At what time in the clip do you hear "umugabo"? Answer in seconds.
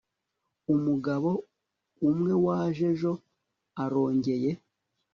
0.73-1.29